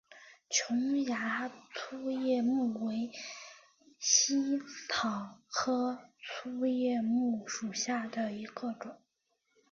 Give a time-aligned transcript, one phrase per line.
[0.49, 3.11] 琼崖粗叶木为
[3.99, 8.97] 茜草科粗叶木属下的一个种。